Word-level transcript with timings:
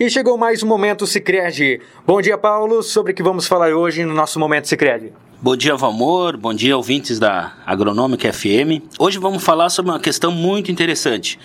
E 0.00 0.08
chegou 0.08 0.38
mais 0.38 0.62
um 0.62 0.66
Momento 0.66 1.06
Sicredi. 1.06 1.78
Bom 2.06 2.20
dia, 2.22 2.38
Paulo. 2.38 2.82
Sobre 2.82 3.12
o 3.12 3.14
que 3.14 3.22
vamos 3.22 3.46
falar 3.46 3.74
hoje 3.74 4.04
no 4.04 4.14
nosso 4.14 4.40
Momento 4.40 4.66
Sicredi? 4.66 5.12
Bom 5.40 5.54
dia, 5.54 5.76
Valmor. 5.76 6.36
Bom 6.38 6.54
dia, 6.54 6.74
ouvintes 6.74 7.18
da 7.18 7.52
Agronômica 7.66 8.32
FM. 8.32 8.80
Hoje 8.98 9.18
vamos 9.18 9.44
falar 9.44 9.68
sobre 9.68 9.92
uma 9.92 10.00
questão 10.00 10.32
muito 10.32 10.72
interessante. 10.72 11.38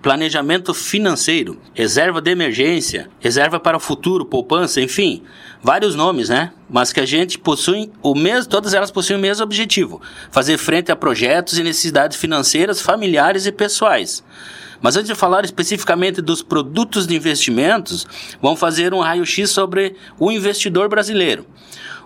Planejamento 0.00 0.72
financeiro, 0.72 1.58
reserva 1.74 2.22
de 2.22 2.30
emergência, 2.30 3.10
reserva 3.20 3.60
para 3.60 3.76
o 3.76 3.80
futuro, 3.80 4.24
poupança, 4.24 4.80
enfim, 4.80 5.22
vários 5.62 5.94
nomes, 5.94 6.30
né? 6.30 6.52
Mas 6.70 6.94
que 6.94 7.00
a 7.00 7.06
gente 7.06 7.38
possui 7.38 7.92
o 8.02 8.14
mesmo, 8.14 8.48
todas 8.50 8.72
elas 8.72 8.90
possuem 8.90 9.18
o 9.18 9.22
mesmo 9.22 9.44
objetivo: 9.44 10.00
fazer 10.30 10.56
frente 10.56 10.90
a 10.90 10.96
projetos 10.96 11.58
e 11.58 11.62
necessidades 11.62 12.16
financeiras, 12.16 12.80
familiares 12.80 13.44
e 13.44 13.52
pessoais. 13.52 14.24
Mas 14.80 14.96
antes 14.96 15.08
de 15.08 15.14
falar 15.14 15.44
especificamente 15.44 16.22
dos 16.22 16.42
produtos 16.42 17.06
de 17.06 17.14
investimentos, 17.14 18.06
vamos 18.40 18.58
fazer 18.58 18.94
um 18.94 19.00
raio-x 19.00 19.50
sobre 19.50 19.96
o 20.18 20.32
investidor 20.32 20.88
brasileiro. 20.88 21.46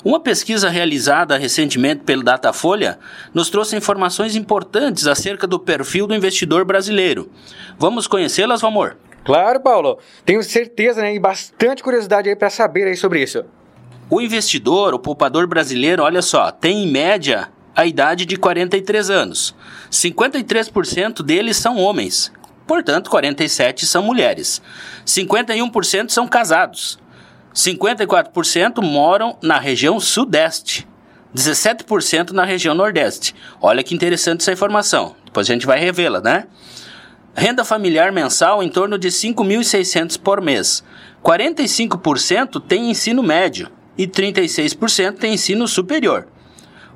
Uma 0.05 0.21
pesquisa 0.21 0.69
realizada 0.69 1.39
recentemente 1.39 2.03
pelo 2.03 2.23
Datafolha 2.23 2.99
nos 3.33 3.49
trouxe 3.49 3.77
informações 3.77 4.37
importantes 4.37 5.07
acerca 5.07 5.47
do 5.47 5.59
perfil 5.59 6.07
do 6.07 6.15
investidor 6.15 6.65
brasileiro. 6.65 7.31
Vamos 7.79 8.07
conhecê-las, 8.07 8.61
Valmor? 8.61 8.97
Claro, 9.25 9.61
Paulo. 9.61 9.99
Tenho 10.25 10.43
certeza 10.43 11.01
né, 11.01 11.15
e 11.15 11.19
bastante 11.19 11.83
curiosidade 11.83 12.29
aí 12.29 12.37
para 12.37 12.51
saber 12.51 12.87
aí 12.87 12.97
sobre 12.97 13.23
isso. 13.23 13.43
O 14.11 14.21
investidor, 14.21 14.93
o 14.93 14.99
poupador 14.99 15.47
brasileiro, 15.47 16.03
olha 16.03 16.21
só, 16.21 16.51
tem 16.51 16.85
em 16.85 16.91
média 16.91 17.49
a 17.75 17.87
idade 17.87 18.27
de 18.27 18.37
43 18.37 19.09
anos. 19.09 19.55
53% 19.91 21.23
deles 21.23 21.57
são 21.57 21.79
homens, 21.79 22.31
portanto, 22.67 23.11
47 23.11 23.87
são 23.87 24.03
mulheres. 24.03 24.61
51% 25.07 26.11
são 26.11 26.27
casados. 26.27 26.99
54% 27.55 28.83
moram 28.83 29.39
na 29.43 29.59
região 29.59 30.01
sudeste. 30.01 30.87
17% 31.35 32.31
na 32.31 32.45
região 32.45 32.75
nordeste. 32.75 33.35
Olha 33.61 33.83
que 33.83 33.95
interessante 33.95 34.41
essa 34.41 34.53
informação. 34.53 35.17
Depois 35.25 35.49
a 35.49 35.53
gente 35.53 35.67
vai 35.67 35.79
revê-la, 35.79 36.21
né? 36.21 36.47
Renda 37.37 37.65
familiar 37.65 38.13
mensal 38.13 38.63
em 38.63 38.69
torno 38.69 38.97
de 38.97 39.09
5.600 39.09 40.21
por 40.21 40.41
mês. 40.41 40.85
45% 41.23 42.63
tem 42.67 42.91
ensino 42.91 43.23
médio 43.23 43.69
e 43.99 44.07
36% 44.07 45.19
tem 45.19 45.35
ensino 45.35 45.67
superior. 45.67 46.29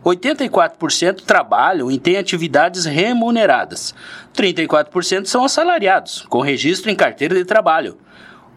84% 0.09 1.23
trabalham 1.23 1.91
e 1.91 1.99
têm 1.99 2.17
atividades 2.17 2.85
remuneradas. 2.85 3.95
34% 4.35 5.27
são 5.27 5.45
assalariados, 5.45 6.25
com 6.29 6.41
registro 6.41 6.91
em 6.91 6.97
carteira 6.97 7.35
de 7.35 7.45
trabalho. 7.45 7.97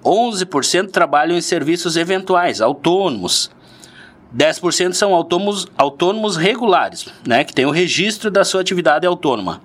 11% 0.04 0.90
trabalham 0.92 1.38
em 1.38 1.42
serviços 1.42 1.96
eventuais, 1.96 2.62
autônomos. 2.62 3.52
10% 4.36 4.94
são 4.94 5.14
autônomos, 5.14 5.68
autônomos 5.78 6.38
regulares, 6.38 7.08
né, 7.28 7.44
que 7.44 7.54
têm 7.54 7.66
o 7.66 7.72
registro 7.72 8.32
da 8.32 8.46
sua 8.46 8.62
atividade 8.62 9.06
autônoma. 9.06 9.62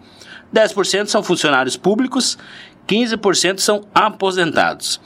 10% 0.53 1.07
são 1.07 1.23
funcionários 1.23 1.77
públicos, 1.77 2.37
15% 2.87 3.59
são 3.59 3.85
aposentados. 3.95 5.01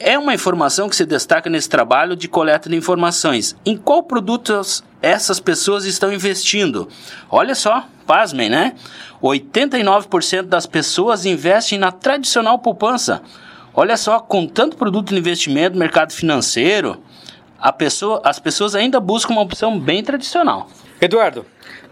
É 0.00 0.16
uma 0.16 0.32
informação 0.32 0.88
que 0.88 0.94
se 0.94 1.04
destaca 1.04 1.50
nesse 1.50 1.68
trabalho 1.68 2.14
de 2.14 2.28
coleta 2.28 2.68
de 2.68 2.76
informações. 2.76 3.56
Em 3.66 3.76
qual 3.76 4.02
produtos 4.02 4.84
essas 5.02 5.40
pessoas 5.40 5.84
estão 5.84 6.12
investindo? 6.12 6.88
Olha 7.28 7.54
só, 7.54 7.84
pasmem, 8.06 8.48
né? 8.48 8.74
89% 9.20 10.42
das 10.42 10.66
pessoas 10.66 11.26
investem 11.26 11.78
na 11.78 11.90
tradicional 11.90 12.58
poupança. 12.60 13.22
Olha 13.74 13.96
só, 13.96 14.20
com 14.20 14.46
tanto 14.46 14.76
produto 14.76 15.08
de 15.08 15.18
investimento 15.18 15.74
no 15.74 15.80
mercado 15.80 16.12
financeiro, 16.12 17.02
pessoa, 17.76 18.20
as 18.24 18.38
pessoas 18.38 18.74
ainda 18.76 19.00
buscam 19.00 19.32
uma 19.32 19.42
opção 19.42 19.78
bem 19.78 20.02
tradicional. 20.02 20.68
Eduardo, 21.00 21.44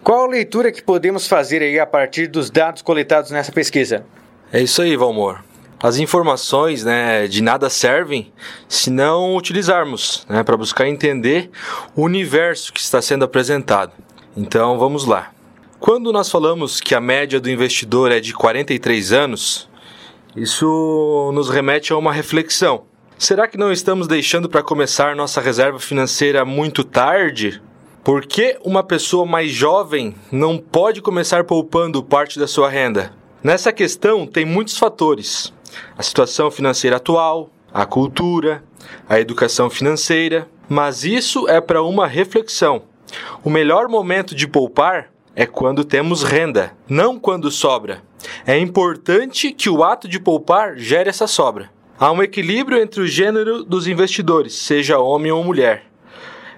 qual 0.03 0.25
a 0.25 0.29
leitura 0.29 0.71
que 0.71 0.83
podemos 0.83 1.27
fazer 1.27 1.61
aí 1.63 1.79
a 1.79 1.87
partir 1.87 2.29
dos 2.29 2.51
dados 2.51 2.83
coletados 2.83 3.33
nessa 3.33 3.51
pesquisa? 3.51 4.07
É 4.53 4.63
isso 4.63 4.81
aí, 4.81 4.97
Valmor. 4.97 5.45
As 5.83 5.99
informações 5.99 6.85
né, 6.85 7.27
de 7.27 7.43
nada 7.43 7.69
servem 7.69 8.33
se 8.69 8.91
não 8.91 9.37
utilizarmos 9.37 10.25
né, 10.29 10.43
para 10.43 10.57
buscar 10.57 10.89
entender 10.89 11.51
o 11.95 12.03
universo 12.03 12.73
que 12.73 12.81
está 12.81 13.03
sendo 13.03 13.25
apresentado. 13.25 13.93
Então 14.37 14.79
vamos 14.79 15.05
lá. 15.05 15.33
Quando 15.79 16.13
nós 16.13 16.31
falamos 16.31 16.81
que 16.81 16.95
a 16.95 17.01
média 17.01 17.39
do 17.39 17.51
investidor 17.51 18.11
é 18.11 18.21
de 18.21 18.33
43 18.33 19.13
anos, 19.13 19.69
isso 20.35 21.31
nos 21.35 21.51
remete 21.51 21.93
a 21.93 21.97
uma 21.97 22.13
reflexão. 22.13 22.85
Será 23.19 23.47
que 23.47 23.59
não 23.59 23.71
estamos 23.71 24.09
deixando 24.09 24.49
para 24.49 24.63
começar 24.63 25.15
nossa 25.15 25.41
reserva 25.41 25.79
financeira 25.79 26.45
muito 26.45 26.85
tarde? 26.85 27.63
Por 28.03 28.27
que 28.27 28.59
uma 28.63 28.83
pessoa 28.83 29.27
mais 29.27 29.51
jovem 29.51 30.15
não 30.31 30.59
pode 30.59 31.03
começar 31.03 31.45
poupando 31.45 32.03
parte 32.03 32.39
da 32.39 32.47
sua 32.47 32.69
renda? 32.69 33.13
Nessa 33.43 33.73
questão 33.73 34.27
tem 34.27 34.45
muitos 34.45 34.77
fatores: 34.77 35.53
a 35.97 36.03
situação 36.03 36.51
financeira 36.51 36.97
atual, 36.97 37.51
a 37.73 37.85
cultura, 37.85 38.63
a 39.09 39.21
educação 39.21 39.69
financeira, 39.69 40.49
mas 40.69 41.05
isso 41.05 41.49
é 41.49 41.61
para 41.61 41.83
uma 41.83 42.07
reflexão. 42.07 42.83
O 43.45 43.51
melhor 43.51 43.89
momento 43.89 44.35
de 44.35 44.49
poupar 44.49 45.11
é 45.35 45.47
quando 45.47 45.85
temos 45.85 46.23
renda, 46.23 46.73
não 46.89 47.19
quando 47.19 47.51
sobra. 47.51 48.03
É 48.47 48.59
importante 48.59 49.53
que 49.53 49.69
o 49.69 49.85
ato 49.85 50.09
de 50.09 50.19
poupar 50.19 50.77
gere 50.77 51.09
essa 51.09 51.27
sobra. 51.27 51.71
Há 51.99 52.11
um 52.11 52.23
equilíbrio 52.23 52.79
entre 52.79 53.01
o 53.01 53.07
gênero 53.07 53.63
dos 53.63 53.87
investidores, 53.87 54.55
seja 54.55 54.99
homem 54.99 55.33
ou 55.33 55.45
mulher. 55.45 55.85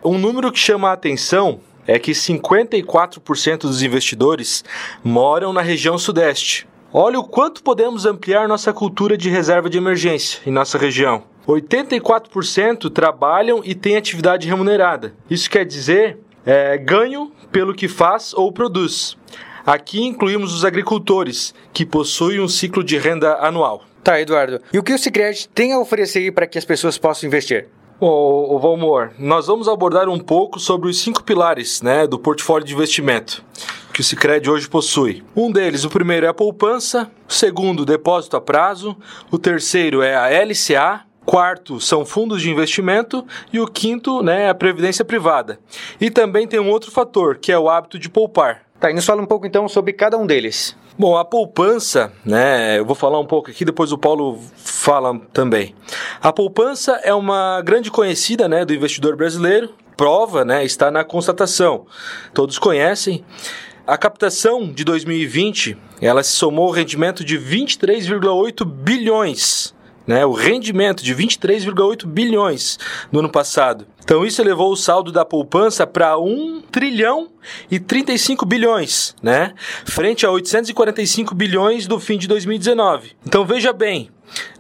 Um 0.05 0.17
número 0.17 0.53
que 0.53 0.59
chama 0.59 0.89
a 0.89 0.93
atenção 0.93 1.61
é 1.87 1.99
que 1.99 2.13
54% 2.13 3.59
dos 3.63 3.83
investidores 3.83 4.65
moram 5.03 5.53
na 5.53 5.63
região 5.63 5.99
sudeste. 5.99 6.69
Olha 6.93 7.21
o 7.21 7.25
quanto 7.25 7.63
podemos 7.63 8.07
ampliar 8.07 8.49
nossa 8.49 8.73
cultura 8.73 9.15
de 9.15 9.29
reserva 9.29 9.69
de 9.69 9.77
emergência 9.77 10.41
em 10.47 10.51
nossa 10.51 10.79
região. 10.79 11.23
84% 11.47 12.91
trabalham 12.91 13.61
e 13.63 13.75
têm 13.75 13.95
atividade 13.95 14.49
remunerada. 14.49 15.13
Isso 15.29 15.51
quer 15.51 15.67
dizer 15.67 16.19
é, 16.47 16.79
ganho 16.79 17.31
pelo 17.53 17.75
que 17.75 17.89
faz 17.89 18.33
ou 18.33 18.51
produz. 18.51 19.19
Aqui 19.67 20.03
incluímos 20.03 20.55
os 20.55 20.65
agricultores, 20.65 21.55
que 21.75 21.85
possuem 21.85 22.41
um 22.41 22.49
ciclo 22.49 22.83
de 22.83 22.97
renda 22.97 23.35
anual. 23.35 23.83
Tá, 24.03 24.19
Eduardo. 24.19 24.59
E 24.73 24.79
o 24.79 24.83
que 24.83 24.95
o 24.95 24.99
Sicredi 24.99 25.47
tem 25.47 25.75
a 25.75 25.79
oferecer 25.79 26.33
para 26.33 26.47
que 26.47 26.57
as 26.57 26.65
pessoas 26.65 26.97
possam 26.97 27.27
investir? 27.27 27.69
Ô, 28.01 28.55
ô 28.55 28.59
Valmor, 28.59 29.11
nós 29.19 29.47
vamos 29.47 29.69
abordar 29.69 30.09
um 30.09 30.19
pouco 30.19 30.59
sobre 30.59 30.89
os 30.89 30.99
cinco 31.03 31.23
pilares 31.23 31.83
né, 31.83 32.07
do 32.07 32.19
portfólio 32.19 32.67
de 32.67 32.73
investimento 32.73 33.45
que 33.99 34.03
o 34.03 34.05
Sicredi 34.05 34.49
hoje 34.49 34.69
possui. 34.69 35.25
Um 35.35 35.51
deles, 35.51 35.83
o 35.83 35.91
primeiro 35.91 36.25
é 36.25 36.29
a 36.29 36.33
poupança, 36.33 37.11
o 37.29 37.33
segundo, 37.33 37.85
depósito 37.85 38.37
a 38.37 38.41
prazo, 38.41 38.97
o 39.29 39.37
terceiro 39.37 40.03
é 40.03 40.15
a 40.15 40.45
LCA, 40.45 41.01
quarto 41.27 41.81
são 41.81 42.07
fundos 42.07 42.41
de 42.41 42.49
investimento 42.49 43.27
e 43.53 43.59
o 43.59 43.67
quinto 43.67 44.23
né, 44.23 44.45
é 44.45 44.51
a 44.51 44.55
previdência 44.55 45.05
privada. 45.05 45.59
E 46.01 46.13
também 46.13 46.47
tem 46.47 46.61
um 46.61 46.71
outro 46.71 46.93
fator, 46.93 47.39
que 47.39 47.51
é 47.51 47.59
o 47.59 47.69
hábito 47.69 47.99
de 47.99 48.09
poupar. 48.09 48.63
Tá, 48.79 48.89
e 48.89 48.95
nos 48.95 49.05
fala 49.05 49.21
um 49.21 49.27
pouco 49.27 49.45
então 49.49 49.67
sobre 49.67 49.93
cada 49.93 50.17
um 50.17 50.25
deles. 50.25 50.77
Bom, 50.97 51.17
a 51.17 51.25
poupança, 51.25 52.13
né? 52.25 52.79
Eu 52.79 52.85
vou 52.85 52.95
falar 52.95 53.19
um 53.19 53.27
pouco 53.27 53.51
aqui, 53.51 53.65
depois 53.65 53.91
o 53.91 53.99
Paulo 53.99 54.39
fala 54.55 55.19
também. 55.33 55.75
A 56.23 56.33
poupança 56.33 57.01
é 57.03 57.13
uma 57.13 57.61
grande 57.63 57.91
conhecida, 57.91 58.47
né, 58.47 58.65
do 58.65 58.73
investidor 58.73 59.17
brasileiro. 59.17 59.75
Prova, 59.97 60.45
né, 60.45 60.65
está 60.65 60.93
na 60.93 61.03
constatação. 61.03 61.85
Todos 62.33 62.61
conhecem. 62.61 63.25
A 63.89 63.97
captação 63.97 64.71
de 64.71 64.85
2020, 64.85 65.75
ela 66.03 66.23
se 66.23 66.33
somou 66.33 66.67
ao 66.67 66.73
rendimento 66.73 67.25
de 67.25 67.39
23,8 67.39 68.63
bilhões 68.63 69.75
né, 70.07 70.27
o 70.27 70.33
rendimento 70.33 71.03
de 71.03 71.15
23,8 71.15 72.07
bilhões 72.07 72.79
no 73.11 73.21
ano 73.21 73.31
passado. 73.31 73.87
Então 74.03 74.27
isso 74.27 74.43
elevou 74.43 74.73
o 74.73 74.77
saldo 74.77 75.11
da 75.11 75.25
poupança 75.25 75.87
para 75.87 76.19
1 76.19 76.63
trilhão 76.71 77.29
e 77.71 77.81
35 77.81 78.45
bilhões, 78.45 79.15
né? 79.23 79.55
Frente 79.87 80.27
a 80.27 80.31
845 80.31 81.35
bilhões 81.35 81.87
do 81.87 81.99
fim 81.99 82.19
de 82.19 82.29
2019. 82.29 83.13
Então 83.27 83.47
veja 83.47 83.73
bem, 83.73 84.11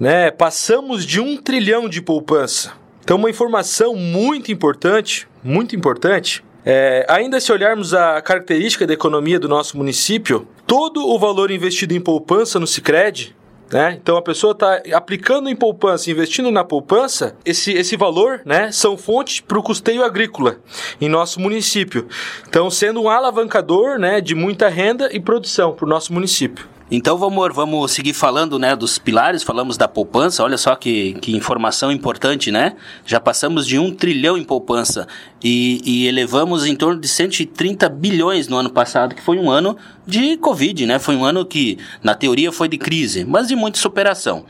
né? 0.01 0.31
Passamos 0.31 1.05
de 1.05 1.21
1 1.21 1.37
trilhão 1.39 1.87
de 1.87 2.01
poupança. 2.01 2.73
Então 3.03 3.19
uma 3.19 3.31
informação 3.31 3.95
muito 3.95 4.53
importante, 4.53 5.29
muito 5.43 5.75
importante, 5.75 6.43
é, 6.71 7.07
ainda 7.09 7.41
se 7.41 7.51
olharmos 7.51 7.95
a 7.95 8.21
característica 8.21 8.87
da 8.87 8.93
economia 8.93 9.41
do 9.41 9.49
nosso 9.49 9.75
município, 9.79 10.47
todo 10.67 11.09
o 11.09 11.19
valor 11.19 11.51
investido 11.51 11.95
em 11.95 12.01
poupança 12.01 12.61
no 12.61 12.67
Sicredi 12.67 13.35
né? 13.73 13.99
Então 14.01 14.17
a 14.17 14.23
pessoa 14.23 14.53
está 14.53 14.81
aplicando 14.95 15.49
em 15.49 15.57
poupança, 15.57 16.11
investindo 16.11 16.51
na 16.51 16.65
poupança, 16.65 17.37
esse, 17.45 17.73
esse 17.73 17.97
valor 17.97 18.41
né, 18.45 18.73
são 18.73 18.97
fontes 18.97 19.41
para 19.41 19.59
o 19.59 19.63
custeio 19.63 20.03
agrícola 20.03 20.57
em 21.01 21.09
nosso 21.09 21.39
município. 21.41 22.09
Então, 22.49 22.71
sendo 22.71 23.03
um 23.03 23.11
alavancador 23.11 23.99
né, 23.99 24.21
de 24.21 24.35
muita 24.35 24.69
renda 24.69 25.11
e 25.13 25.21
produção 25.21 25.73
para 25.73 25.85
o 25.85 25.89
nosso 25.89 26.13
município. 26.13 26.67
Então, 26.91 27.19
vamos, 27.19 27.55
vamos 27.55 27.93
seguir 27.93 28.15
falando 28.15 28.59
né, 28.59 28.75
dos 28.75 28.99
pilares, 28.99 29.43
falamos 29.43 29.77
da 29.77 29.87
poupança, 29.87 30.43
olha 30.43 30.57
só 30.57 30.75
que, 30.75 31.13
que 31.21 31.37
informação 31.37 31.93
importante, 31.93 32.51
né? 32.51 32.77
Já 33.05 33.21
passamos 33.21 33.67
de 33.67 33.79
um 33.79 33.95
trilhão 33.95 34.39
em 34.39 34.45
poupança 34.45 35.07
e, 35.45 35.83
e, 35.85 36.07
elevamos 36.07 36.65
em 36.65 36.75
torno 36.75 36.99
de 36.99 37.07
130 37.07 37.87
bilhões 37.91 38.49
no 38.49 38.57
ano 38.57 38.71
passado, 38.71 39.15
que 39.15 39.21
foi 39.21 39.39
um 39.39 39.51
ano 39.51 39.77
de 40.07 40.39
Covid, 40.39 40.87
né? 40.87 40.99
Foi 40.99 41.15
um 41.15 41.25
ano 41.25 41.45
que, 41.45 41.79
na 42.03 42.15
teoria, 42.15 42.51
foi 42.51 42.69
de 42.69 42.79
crise, 42.79 43.23
mas 43.23 43.49
de 43.49 43.55
muita 43.55 43.79
superação. 43.79 44.47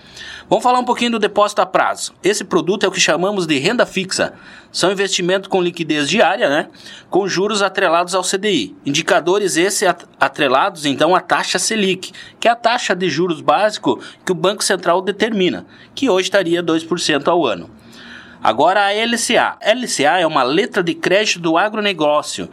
Vamos 0.49 0.63
falar 0.63 0.79
um 0.79 0.85
pouquinho 0.85 1.11
do 1.11 1.19
depósito 1.19 1.61
a 1.61 1.67
prazo. 1.67 2.15
Esse 2.25 2.43
produto 2.43 2.85
é 2.85 2.89
o 2.89 2.91
que 2.91 2.99
chamamos 2.99 3.47
de 3.47 3.59
renda 3.59 3.85
fixa. 3.85 4.33
São 4.73 4.91
investimentos 4.91 5.47
com 5.47 5.61
liquidez 5.61 6.09
diária, 6.09 6.49
né? 6.49 6.71
Com 7.11 7.29
juros 7.29 7.61
atrelados 7.61 8.15
ao 8.15 8.23
CDI. 8.23 8.75
Indicadores 8.87 9.59
esses 9.59 9.87
atrelados, 10.19 10.87
então, 10.87 11.15
à 11.15 11.21
taxa 11.21 11.59
Selic, 11.59 12.13
que 12.41 12.49
é 12.49 12.51
a 12.51 12.57
taxa 12.57 12.97
de 12.97 13.11
juros 13.11 13.43
básico 13.43 14.03
que 14.25 14.33
o 14.33 14.35
Banco 14.35 14.65
Central 14.65 15.03
determina, 15.03 15.67
que 15.95 16.09
hoje 16.09 16.29
estaria 16.29 16.63
2% 16.63 17.29
ao 17.29 17.45
ano. 17.45 17.69
Agora 18.43 18.87
a 18.87 18.93
LCA. 18.93 19.59
LCA 19.61 20.21
é 20.21 20.27
uma 20.27 20.45
letra 20.45 20.83
de 20.83 20.95
crédito 20.95 21.41
do 21.41 21.59
agronegócio. 21.59 22.49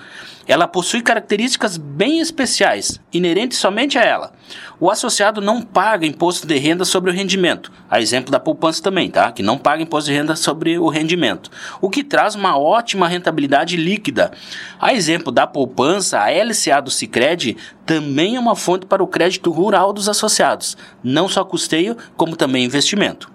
Ela 0.47 0.67
possui 0.67 1.01
características 1.01 1.75
bem 1.77 2.19
especiais, 2.19 2.99
inerentes 3.11 3.57
somente 3.57 3.97
a 3.97 4.03
ela. 4.03 4.33
O 4.79 4.91
associado 4.91 5.41
não 5.41 5.61
paga 5.61 6.05
imposto 6.05 6.45
de 6.45 6.57
renda 6.57 6.85
sobre 6.85 7.09
o 7.09 7.13
rendimento. 7.13 7.71
A 7.89 7.99
exemplo 7.99 8.31
da 8.31 8.39
poupança 8.39 8.81
também, 8.81 9.09
tá? 9.09 9.31
Que 9.31 9.41
não 9.41 9.57
paga 9.57 9.81
imposto 9.81 10.09
de 10.09 10.15
renda 10.15 10.35
sobre 10.35 10.77
o 10.77 10.87
rendimento. 10.87 11.49
O 11.81 11.89
que 11.89 12.03
traz 12.03 12.35
uma 12.35 12.59
ótima 12.59 13.07
rentabilidade 13.07 13.75
líquida. 13.75 14.31
A 14.79 14.93
exemplo 14.93 15.31
da 15.31 15.47
poupança, 15.47 16.19
a 16.19 16.29
LCA 16.29 16.81
do 16.81 16.91
Sicredi 16.91 17.57
também 17.85 18.35
é 18.35 18.39
uma 18.39 18.55
fonte 18.55 18.85
para 18.85 19.03
o 19.03 19.07
crédito 19.07 19.51
rural 19.51 19.93
dos 19.93 20.09
associados, 20.09 20.77
não 21.03 21.27
só 21.27 21.43
custeio, 21.43 21.95
como 22.15 22.35
também 22.35 22.65
investimento. 22.65 23.34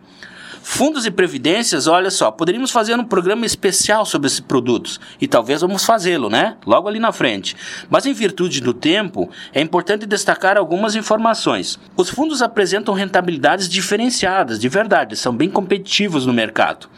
Fundos 0.63 1.07
e 1.07 1.11
previdências, 1.11 1.87
olha 1.87 2.11
só, 2.11 2.31
poderíamos 2.31 2.71
fazer 2.71 2.95
um 2.95 3.05
programa 3.05 3.47
especial 3.47 4.05
sobre 4.05 4.27
esses 4.27 4.41
produtos 4.41 5.01
e 5.21 5.27
talvez 5.27 5.63
vamos 5.63 5.85
fazê-lo, 5.85 6.29
né? 6.29 6.57
Logo 6.67 6.87
ali 6.87 6.99
na 6.99 7.13
frente. 7.13 7.57
Mas 7.89 8.05
em 8.05 8.13
virtude 8.13 8.61
do 8.61 8.75
tempo, 8.75 9.31
é 9.55 9.61
importante 9.61 10.05
destacar 10.05 10.59
algumas 10.59 10.95
informações. 10.95 11.79
Os 11.97 12.11
fundos 12.11 12.43
apresentam 12.43 12.95
rentabilidades 12.95 13.69
diferenciadas, 13.69 14.61
de 14.61 14.69
verdade, 14.69 15.17
são 15.17 15.35
bem 15.35 15.49
competitivos 15.49 16.27
no 16.27 16.33
mercado, 16.33 16.89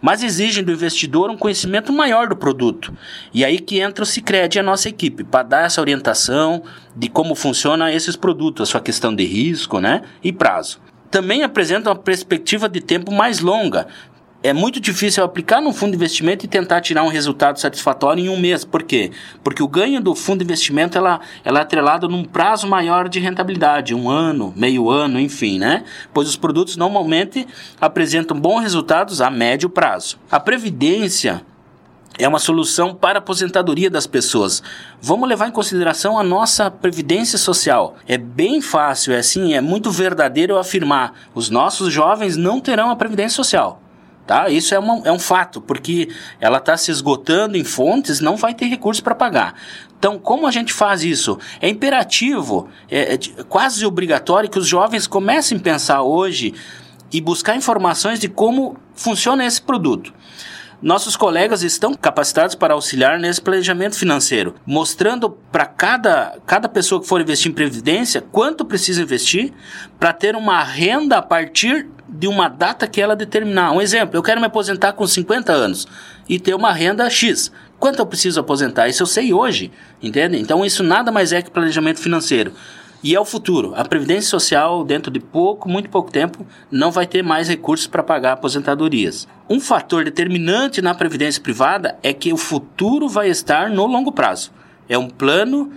mas 0.00 0.22
exigem 0.22 0.64
do 0.64 0.72
investidor 0.72 1.30
um 1.30 1.36
conhecimento 1.36 1.92
maior 1.92 2.28
do 2.28 2.36
produto. 2.36 2.92
E 3.32 3.44
aí 3.44 3.60
que 3.60 3.80
entra 3.80 4.02
o 4.02 4.06
Sicredi 4.06 4.58
e 4.58 4.60
a 4.60 4.64
nossa 4.64 4.88
equipe 4.88 5.22
para 5.22 5.44
dar 5.44 5.64
essa 5.64 5.80
orientação 5.80 6.62
de 6.94 7.08
como 7.08 7.36
funcionam 7.36 7.88
esses 7.88 8.16
produtos, 8.16 8.68
a 8.68 8.70
sua 8.72 8.80
questão 8.80 9.14
de 9.14 9.24
risco, 9.24 9.78
né, 9.78 10.02
e 10.22 10.32
prazo 10.32 10.80
também 11.12 11.42
apresenta 11.42 11.90
uma 11.90 11.96
perspectiva 11.96 12.68
de 12.68 12.80
tempo 12.80 13.12
mais 13.12 13.38
longa. 13.38 13.86
É 14.42 14.52
muito 14.52 14.80
difícil 14.80 15.22
aplicar 15.22 15.60
no 15.60 15.72
fundo 15.72 15.90
de 15.90 15.96
investimento 15.96 16.44
e 16.44 16.48
tentar 16.48 16.80
tirar 16.80 17.04
um 17.04 17.08
resultado 17.08 17.60
satisfatório 17.60 18.24
em 18.24 18.28
um 18.28 18.36
mês. 18.36 18.64
Por 18.64 18.82
quê? 18.82 19.12
Porque 19.44 19.62
o 19.62 19.68
ganho 19.68 20.00
do 20.00 20.16
fundo 20.16 20.38
de 20.38 20.44
investimento 20.44 20.98
ela, 20.98 21.20
ela 21.44 21.60
é 21.60 21.62
atrelado 21.62 22.08
num 22.08 22.24
prazo 22.24 22.66
maior 22.66 23.08
de 23.08 23.20
rentabilidade, 23.20 23.94
um 23.94 24.10
ano, 24.10 24.52
meio 24.56 24.90
ano, 24.90 25.20
enfim, 25.20 25.60
né? 25.60 25.84
Pois 26.12 26.26
os 26.26 26.34
produtos 26.34 26.76
normalmente 26.76 27.46
apresentam 27.80 28.40
bons 28.40 28.62
resultados 28.62 29.20
a 29.20 29.30
médio 29.30 29.68
prazo. 29.68 30.18
A 30.28 30.40
previdência 30.40 31.42
é 32.18 32.28
uma 32.28 32.38
solução 32.38 32.94
para 32.94 33.18
a 33.18 33.20
aposentadoria 33.20 33.90
das 33.90 34.06
pessoas. 34.06 34.62
Vamos 35.00 35.28
levar 35.28 35.48
em 35.48 35.52
consideração 35.52 36.18
a 36.18 36.22
nossa 36.22 36.70
previdência 36.70 37.38
social. 37.38 37.96
É 38.06 38.18
bem 38.18 38.60
fácil, 38.60 39.12
é 39.12 39.18
assim, 39.18 39.54
é 39.54 39.60
muito 39.60 39.90
verdadeiro 39.90 40.58
afirmar: 40.58 41.14
os 41.34 41.48
nossos 41.48 41.92
jovens 41.92 42.36
não 42.36 42.60
terão 42.60 42.90
a 42.90 42.96
previdência 42.96 43.36
social. 43.36 43.80
Tá? 44.26 44.48
Isso 44.48 44.72
é, 44.72 44.78
uma, 44.78 45.06
é 45.06 45.10
um 45.10 45.18
fato, 45.18 45.60
porque 45.60 46.08
ela 46.40 46.58
está 46.58 46.76
se 46.76 46.92
esgotando 46.92 47.56
em 47.56 47.64
fontes, 47.64 48.20
não 48.20 48.36
vai 48.36 48.54
ter 48.54 48.66
recursos 48.66 49.00
para 49.00 49.16
pagar. 49.16 49.54
Então, 49.98 50.16
como 50.18 50.46
a 50.46 50.50
gente 50.50 50.72
faz 50.72 51.02
isso? 51.02 51.38
É 51.60 51.68
imperativo, 51.68 52.68
é, 52.90 53.14
é 53.14 53.18
quase 53.48 53.84
obrigatório 53.84 54.48
que 54.48 54.58
os 54.58 54.66
jovens 54.66 55.08
comecem 55.08 55.58
a 55.58 55.60
pensar 55.60 56.02
hoje 56.02 56.54
e 57.12 57.20
buscar 57.20 57.56
informações 57.56 58.20
de 58.20 58.28
como 58.28 58.76
funciona 58.94 59.44
esse 59.44 59.60
produto. 59.60 60.14
Nossos 60.82 61.16
colegas 61.16 61.62
estão 61.62 61.94
capacitados 61.94 62.56
para 62.56 62.74
auxiliar 62.74 63.16
nesse 63.16 63.40
planejamento 63.40 63.96
financeiro, 63.96 64.56
mostrando 64.66 65.30
para 65.30 65.64
cada, 65.64 66.36
cada 66.44 66.68
pessoa 66.68 67.00
que 67.00 67.06
for 67.06 67.20
investir 67.20 67.52
em 67.52 67.54
previdência 67.54 68.20
quanto 68.20 68.64
precisa 68.64 69.00
investir 69.00 69.52
para 70.00 70.12
ter 70.12 70.34
uma 70.34 70.60
renda 70.64 71.18
a 71.18 71.22
partir 71.22 71.86
de 72.08 72.26
uma 72.26 72.48
data 72.48 72.88
que 72.88 73.00
ela 73.00 73.14
determinar. 73.14 73.70
Um 73.70 73.80
exemplo, 73.80 74.16
eu 74.16 74.22
quero 74.24 74.40
me 74.40 74.46
aposentar 74.46 74.94
com 74.94 75.06
50 75.06 75.52
anos 75.52 75.86
e 76.28 76.40
ter 76.40 76.52
uma 76.52 76.72
renda 76.72 77.08
X. 77.08 77.52
Quanto 77.78 78.00
eu 78.00 78.06
preciso 78.06 78.40
aposentar? 78.40 78.88
Isso 78.88 79.04
eu 79.04 79.06
sei 79.06 79.32
hoje, 79.32 79.70
entende? 80.02 80.36
Então 80.36 80.64
isso 80.64 80.82
nada 80.82 81.12
mais 81.12 81.32
é 81.32 81.40
que 81.40 81.50
planejamento 81.50 82.00
financeiro. 82.00 82.52
E 83.04 83.16
é 83.16 83.20
o 83.20 83.24
futuro. 83.24 83.72
A 83.74 83.84
Previdência 83.84 84.30
Social, 84.30 84.84
dentro 84.84 85.10
de 85.10 85.18
pouco, 85.18 85.68
muito 85.68 85.90
pouco 85.90 86.08
tempo, 86.08 86.46
não 86.70 86.92
vai 86.92 87.04
ter 87.04 87.20
mais 87.20 87.48
recursos 87.48 87.88
para 87.88 88.00
pagar 88.00 88.34
aposentadorias. 88.34 89.26
Um 89.50 89.58
fator 89.58 90.04
determinante 90.04 90.80
na 90.80 90.94
Previdência 90.94 91.42
Privada 91.42 91.98
é 92.00 92.12
que 92.12 92.32
o 92.32 92.36
futuro 92.36 93.08
vai 93.08 93.28
estar 93.28 93.68
no 93.68 93.86
longo 93.86 94.12
prazo. 94.12 94.52
É 94.88 94.96
um 94.96 95.10
plano 95.10 95.72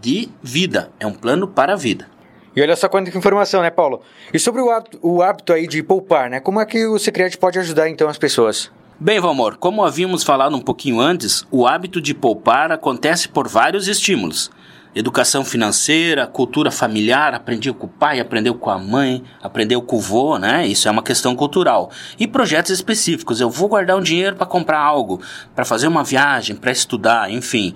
de 0.00 0.28
vida, 0.42 0.90
é 0.98 1.06
um 1.06 1.12
plano 1.12 1.46
para 1.46 1.74
a 1.74 1.76
vida. 1.76 2.08
E 2.56 2.60
olha 2.60 2.74
só 2.74 2.88
quanta 2.88 3.16
informação, 3.16 3.62
né, 3.62 3.70
Paulo? 3.70 4.00
E 4.32 4.38
sobre 4.40 4.60
o 4.60 4.68
hábito, 4.68 4.98
o 5.00 5.22
hábito 5.22 5.52
aí 5.52 5.68
de 5.68 5.80
poupar, 5.80 6.28
né? 6.28 6.40
Como 6.40 6.60
é 6.60 6.66
que 6.66 6.86
o 6.86 6.98
Secret 6.98 7.36
pode 7.38 7.56
ajudar 7.60 7.88
então 7.88 8.08
as 8.08 8.18
pessoas? 8.18 8.70
Bem, 8.98 9.20
Valmor, 9.20 9.58
como 9.58 9.84
havíamos 9.84 10.24
falado 10.24 10.56
um 10.56 10.60
pouquinho 10.60 10.98
antes, 10.98 11.44
o 11.52 11.68
hábito 11.68 12.00
de 12.00 12.14
poupar 12.14 12.72
acontece 12.72 13.28
por 13.28 13.46
vários 13.46 13.86
estímulos 13.86 14.50
educação 14.94 15.44
financeira, 15.44 16.26
cultura 16.26 16.70
familiar, 16.70 17.34
aprendeu 17.34 17.74
com 17.74 17.86
o 17.86 17.90
pai, 17.90 18.20
aprendeu 18.20 18.54
com 18.54 18.70
a 18.70 18.78
mãe, 18.78 19.22
aprendeu 19.42 19.82
com 19.82 19.96
o 19.96 20.00
vô, 20.00 20.38
né? 20.38 20.66
Isso 20.66 20.86
é 20.86 20.90
uma 20.90 21.02
questão 21.02 21.34
cultural. 21.34 21.90
E 22.18 22.26
projetos 22.26 22.70
específicos, 22.70 23.40
eu 23.40 23.50
vou 23.50 23.68
guardar 23.68 23.96
um 23.96 24.02
dinheiro 24.02 24.36
para 24.36 24.46
comprar 24.46 24.78
algo, 24.78 25.20
para 25.54 25.64
fazer 25.64 25.88
uma 25.88 26.04
viagem, 26.04 26.54
para 26.54 26.70
estudar, 26.70 27.30
enfim. 27.30 27.74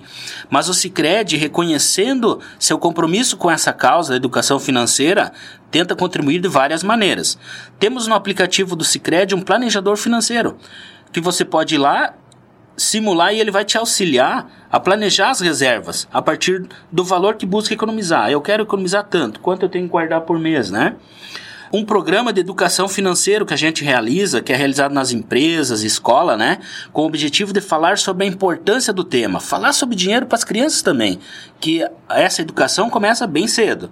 Mas 0.49 0.69
o 0.69 0.73
Sicredi, 0.73 1.35
reconhecendo 1.35 2.39
seu 2.57 2.77
compromisso 2.77 3.35
com 3.35 3.51
essa 3.51 3.73
causa 3.73 4.11
da 4.11 4.15
educação 4.15 4.59
financeira, 4.59 5.33
tenta 5.69 5.95
contribuir 5.95 6.39
de 6.39 6.47
várias 6.47 6.83
maneiras. 6.83 7.37
Temos 7.77 8.07
no 8.07 8.15
aplicativo 8.15 8.75
do 8.75 8.83
Sicredi 8.83 9.35
um 9.35 9.41
planejador 9.41 9.97
financeiro, 9.97 10.57
que 11.11 11.19
você 11.19 11.43
pode 11.43 11.75
ir 11.75 11.79
lá 11.79 12.13
simular 12.79 13.33
e 13.33 13.39
ele 13.39 13.51
vai 13.51 13.65
te 13.65 13.77
auxiliar 13.77 14.49
a 14.71 14.79
planejar 14.79 15.29
as 15.29 15.41
reservas 15.41 16.07
a 16.11 16.21
partir 16.21 16.67
do 16.91 17.03
valor 17.03 17.35
que 17.35 17.45
busca 17.45 17.73
economizar. 17.73 18.31
Eu 18.31 18.41
quero 18.41 18.63
economizar 18.63 19.03
tanto, 19.03 19.39
quanto 19.39 19.63
eu 19.63 19.69
tenho 19.69 19.85
que 19.85 19.91
guardar 19.91 20.21
por 20.21 20.39
mês, 20.39 20.71
né? 20.71 20.95
Um 21.71 21.85
programa 21.85 22.33
de 22.33 22.39
educação 22.39 22.87
financeira 22.87 23.45
que 23.45 23.53
a 23.53 23.57
gente 23.57 23.83
realiza, 23.83 24.41
que 24.41 24.51
é 24.51 24.55
realizado 24.55 24.91
nas 24.91 25.11
empresas, 25.11 25.83
escola, 25.83 26.35
né? 26.35 26.57
Com 26.91 27.03
o 27.03 27.05
objetivo 27.05 27.53
de 27.53 27.61
falar 27.61 27.99
sobre 27.99 28.25
a 28.25 28.27
importância 28.27 28.91
do 28.91 29.03
tema, 29.03 29.39
falar 29.39 29.73
sobre 29.73 29.95
dinheiro 29.95 30.25
para 30.25 30.37
as 30.37 30.43
crianças 30.43 30.81
também, 30.81 31.19
que 31.59 31.85
essa 32.09 32.41
educação 32.41 32.89
começa 32.89 33.27
bem 33.27 33.47
cedo 33.47 33.91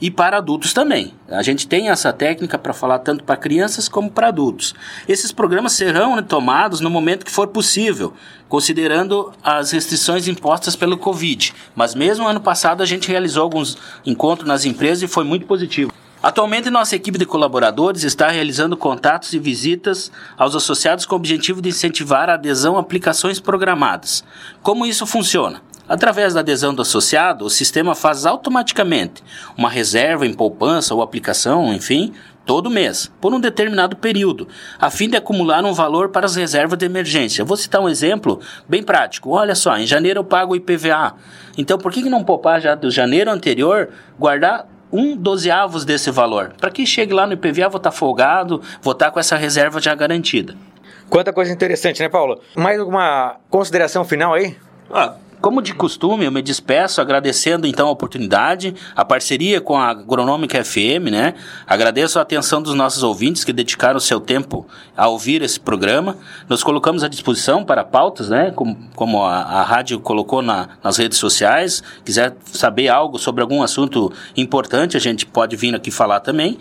e 0.00 0.10
para 0.10 0.38
adultos 0.38 0.72
também. 0.72 1.14
A 1.28 1.42
gente 1.42 1.66
tem 1.66 1.88
essa 1.88 2.12
técnica 2.12 2.58
para 2.58 2.72
falar 2.72 2.98
tanto 2.98 3.24
para 3.24 3.36
crianças 3.36 3.88
como 3.88 4.10
para 4.10 4.28
adultos. 4.28 4.74
Esses 5.08 5.32
programas 5.32 5.72
serão 5.72 6.20
tomados 6.22 6.80
no 6.80 6.90
momento 6.90 7.24
que 7.24 7.30
for 7.30 7.48
possível, 7.48 8.12
considerando 8.48 9.32
as 9.42 9.70
restrições 9.70 10.28
impostas 10.28 10.76
pelo 10.76 10.98
Covid. 10.98 11.54
Mas 11.74 11.94
mesmo 11.94 12.26
ano 12.26 12.40
passado 12.40 12.82
a 12.82 12.86
gente 12.86 13.08
realizou 13.08 13.42
alguns 13.42 13.78
encontros 14.04 14.48
nas 14.48 14.64
empresas 14.64 15.02
e 15.02 15.08
foi 15.08 15.24
muito 15.24 15.46
positivo. 15.46 15.92
Atualmente, 16.24 16.70
nossa 16.70 16.96
equipe 16.96 17.18
de 17.18 17.26
colaboradores 17.26 18.02
está 18.02 18.28
realizando 18.28 18.78
contatos 18.78 19.34
e 19.34 19.38
visitas 19.38 20.10
aos 20.38 20.56
associados 20.56 21.04
com 21.04 21.14
o 21.14 21.18
objetivo 21.18 21.60
de 21.60 21.68
incentivar 21.68 22.30
a 22.30 22.34
adesão 22.34 22.78
a 22.78 22.80
aplicações 22.80 23.38
programadas. 23.38 24.24
Como 24.62 24.86
isso 24.86 25.04
funciona? 25.04 25.60
Através 25.86 26.32
da 26.32 26.40
adesão 26.40 26.74
do 26.74 26.80
associado, 26.80 27.44
o 27.44 27.50
sistema 27.50 27.94
faz 27.94 28.24
automaticamente 28.24 29.22
uma 29.56 29.68
reserva 29.68 30.26
em 30.26 30.32
poupança 30.32 30.94
ou 30.94 31.02
aplicação, 31.02 31.74
enfim, 31.74 32.14
todo 32.46 32.70
mês, 32.70 33.12
por 33.20 33.34
um 33.34 33.40
determinado 33.40 33.94
período, 33.94 34.48
a 34.78 34.90
fim 34.90 35.10
de 35.10 35.16
acumular 35.16 35.62
um 35.62 35.74
valor 35.74 36.08
para 36.08 36.24
as 36.24 36.36
reservas 36.36 36.78
de 36.78 36.86
emergência. 36.86 37.44
Vou 37.44 37.56
citar 37.56 37.82
um 37.82 37.88
exemplo 37.88 38.40
bem 38.66 38.82
prático. 38.82 39.30
Olha 39.30 39.54
só, 39.54 39.76
em 39.76 39.86
janeiro 39.86 40.20
eu 40.20 40.24
pago 40.24 40.54
o 40.54 40.56
IPVA. 40.56 41.16
Então, 41.58 41.76
por 41.76 41.92
que 41.92 42.02
não 42.08 42.24
poupar 42.24 42.62
já 42.62 42.74
do 42.74 42.90
janeiro 42.90 43.30
anterior, 43.30 43.90
guardar 44.18 44.66
um 44.90 45.14
dozeavos 45.14 45.84
desse 45.84 46.10
valor? 46.10 46.54
Para 46.58 46.70
que 46.70 46.86
chegue 46.86 47.12
lá 47.12 47.26
no 47.26 47.34
IPVA, 47.34 47.68
vou 47.68 47.76
estar 47.76 47.92
folgado, 47.92 48.62
vou 48.80 48.92
estar 48.92 49.10
com 49.10 49.20
essa 49.20 49.36
reserva 49.36 49.80
já 49.82 49.94
garantida. 49.94 50.54
Quanta 51.10 51.30
coisa 51.30 51.52
interessante, 51.52 52.00
né, 52.00 52.08
Paulo? 52.08 52.40
Mais 52.56 52.80
alguma 52.80 53.36
consideração 53.50 54.02
final 54.02 54.32
aí? 54.32 54.56
Ah, 54.90 55.14
Como 55.44 55.60
de 55.60 55.74
costume, 55.74 56.24
eu 56.24 56.32
me 56.32 56.40
despeço 56.40 57.02
agradecendo 57.02 57.66
então 57.66 57.86
a 57.86 57.90
oportunidade, 57.90 58.74
a 58.96 59.04
parceria 59.04 59.60
com 59.60 59.76
a 59.76 59.90
Agronômica 59.90 60.64
FM, 60.64 61.10
né? 61.10 61.34
Agradeço 61.66 62.18
a 62.18 62.22
atenção 62.22 62.62
dos 62.62 62.72
nossos 62.72 63.02
ouvintes 63.02 63.44
que 63.44 63.52
dedicaram 63.52 63.98
o 63.98 64.00
seu 64.00 64.18
tempo 64.20 64.66
a 64.96 65.06
ouvir 65.06 65.42
esse 65.42 65.60
programa. 65.60 66.16
Nos 66.48 66.64
colocamos 66.64 67.04
à 67.04 67.08
disposição 67.08 67.62
para 67.62 67.84
pautas, 67.84 68.30
né? 68.30 68.52
Como, 68.52 68.88
como 68.96 69.22
a, 69.22 69.42
a 69.42 69.62
rádio 69.62 70.00
colocou 70.00 70.40
na, 70.40 70.78
nas 70.82 70.96
redes 70.96 71.18
sociais. 71.18 71.82
Quiser 72.02 72.34
saber 72.46 72.88
algo 72.88 73.18
sobre 73.18 73.42
algum 73.42 73.62
assunto 73.62 74.10
importante, 74.34 74.96
a 74.96 75.00
gente 75.00 75.26
pode 75.26 75.56
vir 75.56 75.74
aqui 75.74 75.90
falar 75.90 76.20
também. 76.20 76.56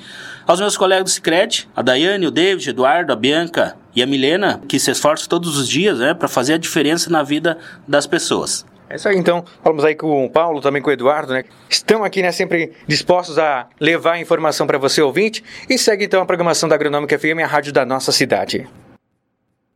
Aos 0.46 0.60
meus 0.60 0.76
colegas 0.76 1.06
do 1.06 1.10
Cicred, 1.10 1.70
a 1.74 1.82
Daiane, 1.82 2.28
o 2.28 2.32
David, 2.32 2.72
Eduardo, 2.72 3.14
a 3.14 3.16
Bianca 3.16 3.78
e 3.96 4.04
a 4.04 4.06
Milena, 4.06 4.60
que 4.68 4.78
se 4.78 4.92
esforçam 4.92 5.30
todos 5.30 5.58
os 5.58 5.70
dias 5.70 6.00
né, 6.00 6.14
para 6.14 6.28
fazer 6.28 6.56
a 6.56 6.58
diferença 6.58 7.10
na 7.10 7.24
vida 7.24 7.58
das 7.88 8.06
pessoas. 8.06 8.66
É 8.90 8.96
isso 8.96 9.08
aí, 9.08 9.18
então. 9.18 9.44
Falamos 9.64 9.84
aí 9.84 9.96
com 9.96 10.26
o 10.26 10.30
Paulo, 10.30 10.62
também 10.62 10.82
com 10.82 10.90
o 10.90 10.94
Eduardo, 10.94 11.34
né? 11.34 11.44
Estão 11.70 12.04
aqui, 12.04 12.22
né, 12.22 12.32
sempre 12.32 12.74
dispostos 12.88 13.40
a 13.40 13.68
levar 13.80 14.20
informação 14.20 14.68
para 14.68 14.78
você, 14.78 15.02
ouvinte. 15.02 15.44
E 15.70 15.78
segue 15.78 16.06
então 16.06 16.22
a 16.22 16.26
programação 16.26 16.70
da 16.70 16.76
Agronômica 16.76 17.18
FM, 17.18 17.40
a 17.44 17.48
rádio 17.48 17.74
da 17.74 17.86
nossa 17.86 18.12
cidade. 18.12 18.68